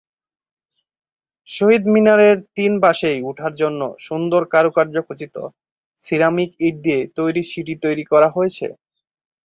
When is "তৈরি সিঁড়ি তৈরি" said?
7.17-8.03